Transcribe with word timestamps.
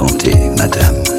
santé, 0.00 0.50
madame. 0.56 1.09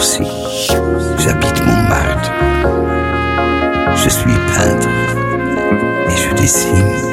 aussi. 0.00 0.22
J'habite 1.18 1.60
Montmartre. 1.66 2.32
Je 3.96 4.08
suis 4.08 4.32
peintre 4.54 4.88
et 6.08 6.16
je 6.16 6.34
dessine. 6.34 7.09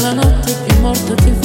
la 0.00 0.12
notte 0.12 0.54
più 0.66 0.80
morta 0.80 1.14
ti 1.14 1.37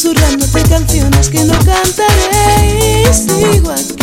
susurrándote 0.00 0.62
canciones 0.62 1.28
que 1.28 1.44
no 1.44 1.52
cantaré 1.52 3.02
y 3.02 3.12
sigo 3.12 3.70
aquí. 3.70 3.99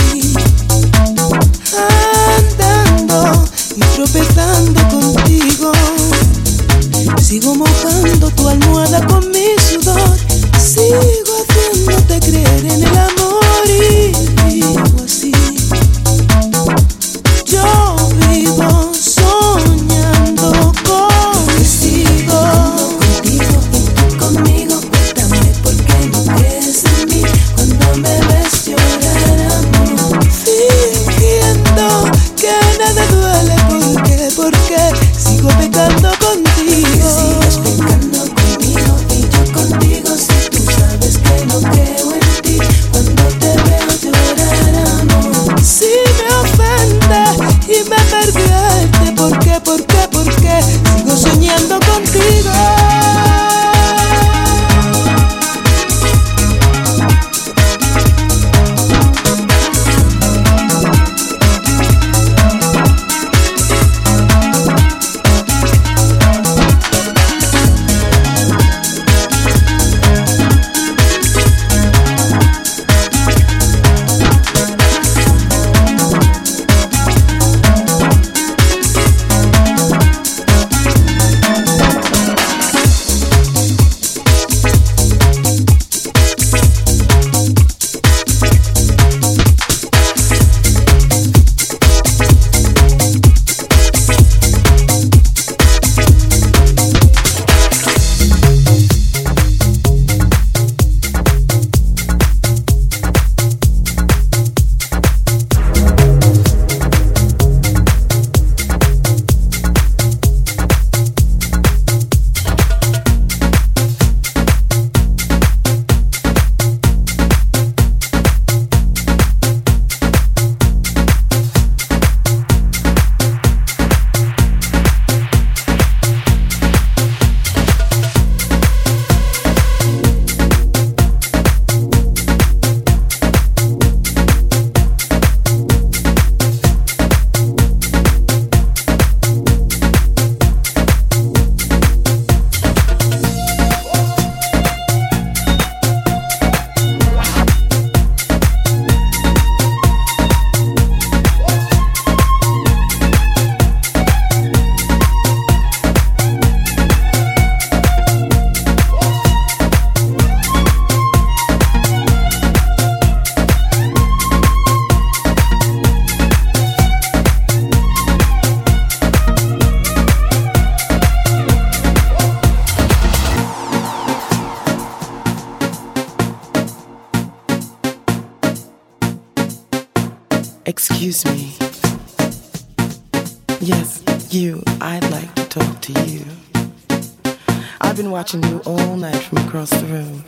watching 188.28 188.52
you 188.52 188.62
all 188.66 188.98
night 188.98 189.16
from 189.16 189.38
across 189.38 189.70
the 189.70 189.86
room, 189.86 190.22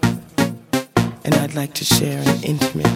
and 1.26 1.36
I'd 1.36 1.54
like 1.54 1.74
to 1.74 1.84
share 1.84 2.20
an 2.20 2.44
intimate 2.46 2.89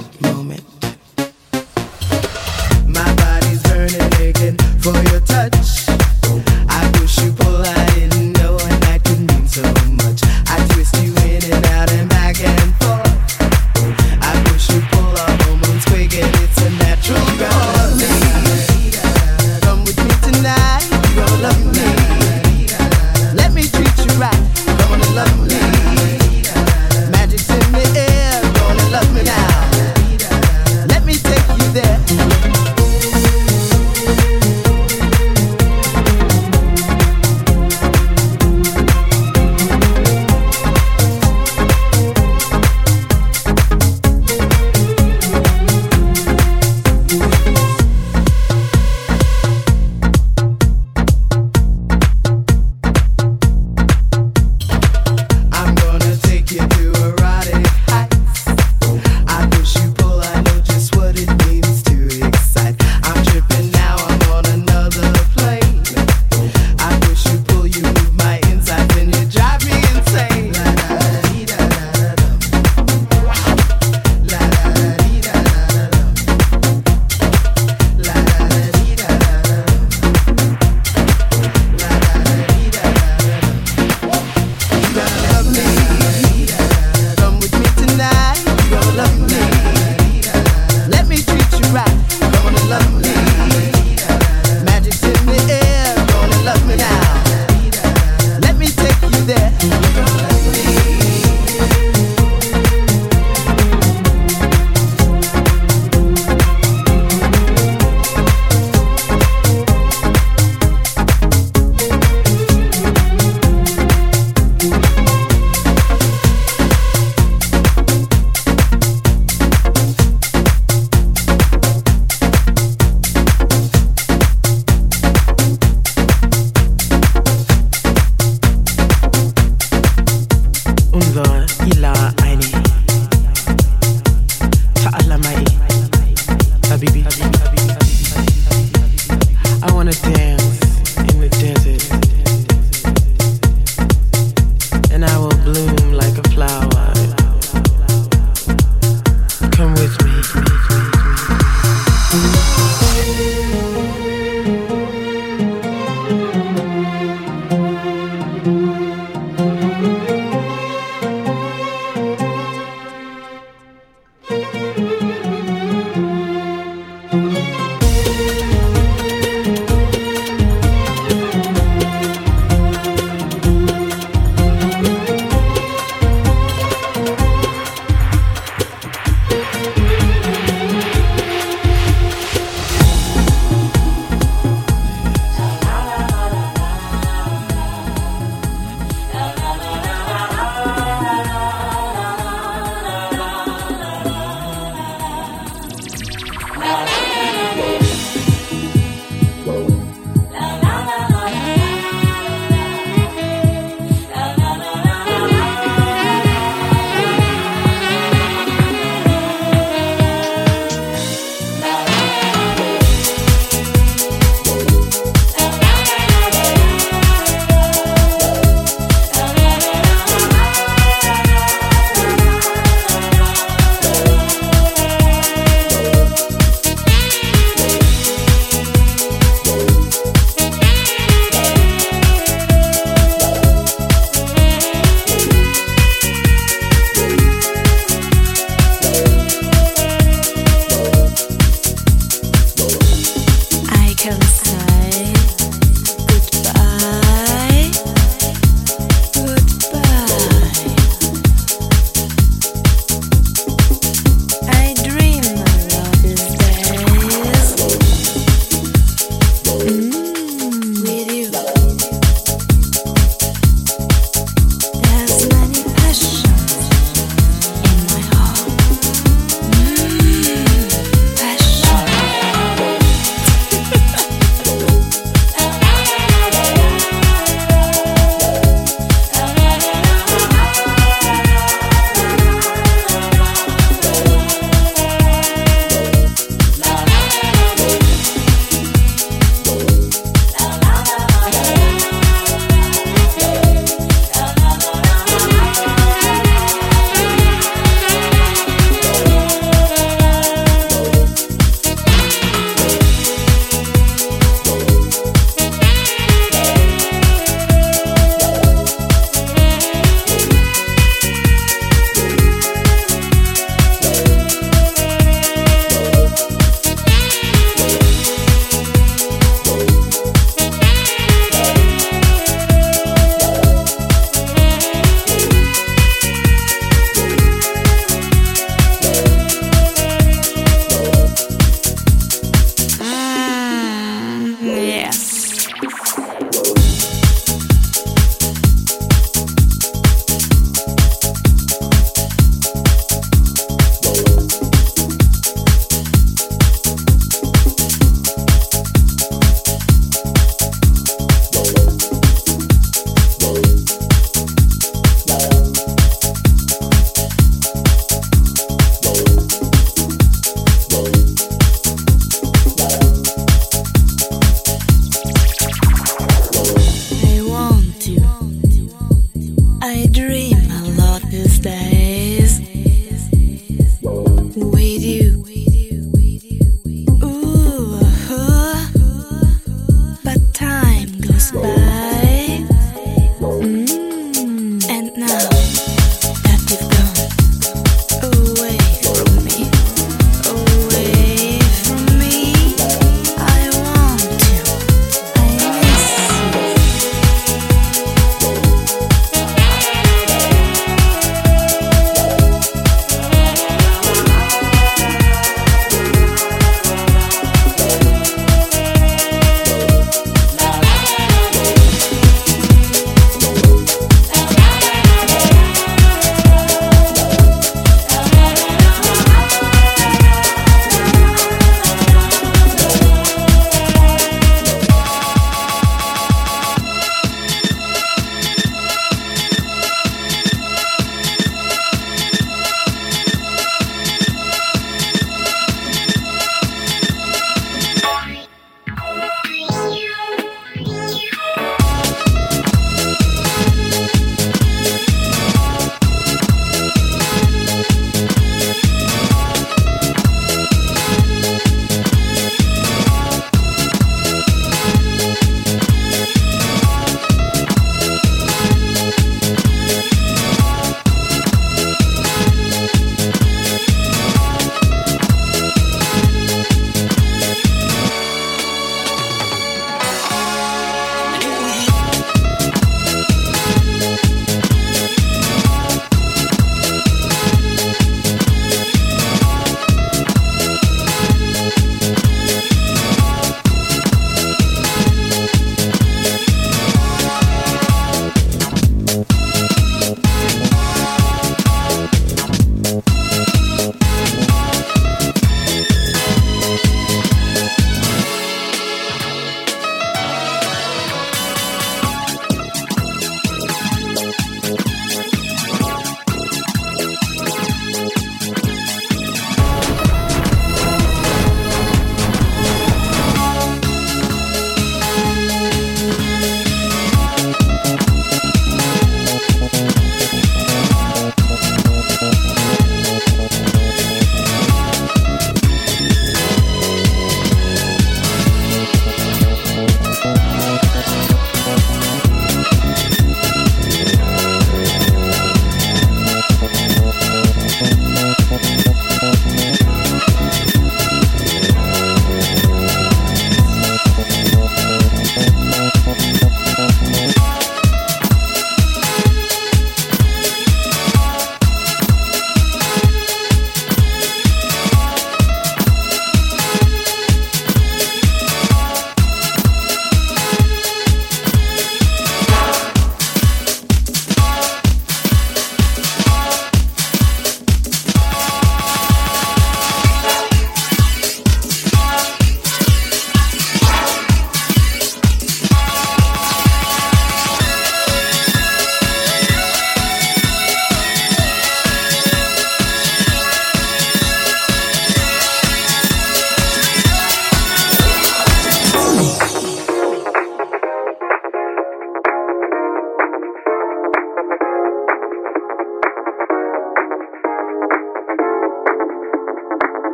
wanna 139.84 139.92
dance. 140.02 140.33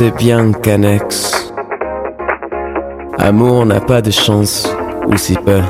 Je 0.00 0.06
sais 0.06 0.12
bien 0.12 0.52
qu'un 0.52 0.80
ex. 0.80 1.52
Amour 3.18 3.66
n'a 3.66 3.80
pas 3.80 4.00
de 4.00 4.10
chance, 4.10 4.66
ou 5.06 5.18
si 5.18 5.34
peu. 5.34 5.60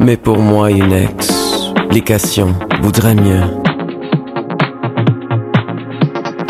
Mais 0.00 0.16
pour 0.16 0.38
moi, 0.38 0.70
une 0.70 0.94
explication 0.94 2.54
voudrait 2.80 3.14
mieux. 3.14 3.42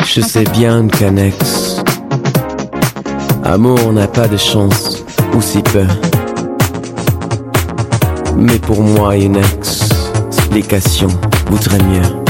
Je 0.04 0.20
sais 0.20 0.44
bien 0.44 0.86
qu'un 0.86 1.16
ex. 1.16 1.82
Amour 3.42 3.92
n'a 3.92 4.06
pas 4.06 4.28
de 4.28 4.36
chance, 4.36 5.04
ou 5.34 5.40
si 5.40 5.60
peu. 5.60 5.86
Mais 8.36 8.60
pour 8.60 8.80
moi, 8.80 9.16
une 9.16 9.38
explication 9.38 11.08
voudrait 11.50 11.82
mieux. 11.82 12.21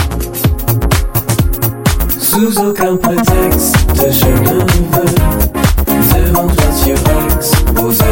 Sous 2.33 2.59
aucun 2.61 2.97
prétexte, 2.97 3.77
je 3.95 4.25
ne 4.25 4.49
veux. 4.49 4.65
Devant 6.15 6.47
toi 6.47 6.73
sur 6.73 6.97
X, 7.37 7.51
poser 7.75 8.05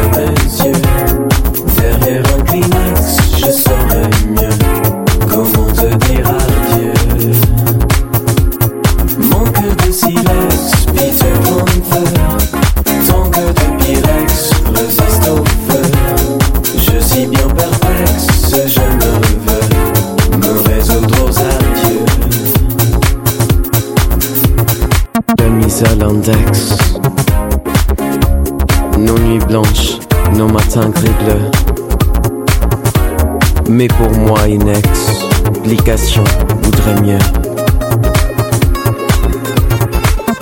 moi, 34.21 34.47
une 34.47 34.69
explication 34.69 36.23
voudrait 36.63 37.01
mieux. 37.01 37.17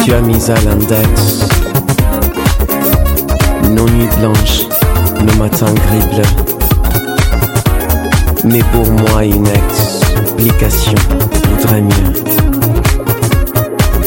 Tu 0.04 0.14
as 0.14 0.22
mis 0.22 0.50
à 0.50 0.56
l'index. 0.62 1.46
Nos 3.64 3.88
nuits 3.90 4.10
blanches, 4.20 4.66
nos 5.22 5.36
matins 5.38 5.74
gris 5.88 6.06
bleus. 6.14 6.34
Mais 8.44 8.64
pour 8.72 8.88
moi, 8.92 9.24
une 9.24 9.48
explication 9.48 10.96
voudrait 11.50 11.82
mieux. 11.82 12.14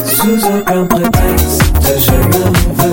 Sous 0.05 0.47
aucun 0.47 0.85
prétexte, 0.87 1.63
je 1.85 2.13
veux 2.13 2.92